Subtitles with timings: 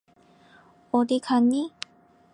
[0.89, 1.71] 어디 가니?